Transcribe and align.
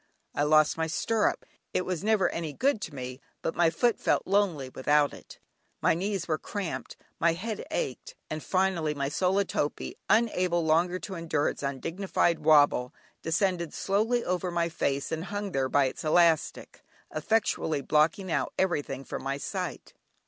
I 0.33 0.41
lost 0.41 0.79
my 0.79 0.87
stirrup; 0.87 1.45
it 1.75 1.85
was 1.85 2.03
never 2.03 2.27
any 2.29 2.53
good 2.53 2.81
to 2.81 2.95
me, 2.95 3.21
but 3.43 3.53
my 3.53 3.69
foot 3.69 3.99
felt 3.99 4.25
lonely 4.25 4.67
without 4.69 5.13
it. 5.13 5.37
My 5.79 5.93
knees 5.93 6.27
were 6.27 6.39
cramped, 6.39 6.97
my 7.19 7.33
head 7.33 7.63
ached, 7.69 8.15
and 8.27 8.41
finally 8.41 8.95
my 8.95 9.09
sola 9.09 9.45
topee, 9.45 9.95
unable 10.09 10.65
longer 10.65 10.97
to 10.97 11.13
endure 11.13 11.49
its 11.49 11.61
undignified 11.61 12.39
wobble, 12.39 12.95
descended 13.21 13.75
slowly 13.75 14.25
over 14.25 14.49
my 14.49 14.69
face 14.69 15.11
and 15.11 15.25
hung 15.25 15.51
there 15.51 15.69
by 15.69 15.85
its 15.85 16.03
elastic, 16.03 16.81
effectually 17.13 17.81
blocking 17.83 18.31
out 18.31 18.53
everything 18.57 19.03
from 19.03 19.21
my 19.21 19.37
sight. 19.37 19.93